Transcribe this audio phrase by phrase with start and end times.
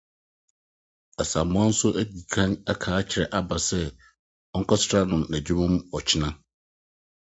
[1.21, 3.79] Asamoah nso adi kan aka akyerɛ Aba sɛ
[4.55, 6.29] ɔnkɔsra no wɔ n'adwumam ɔkyena.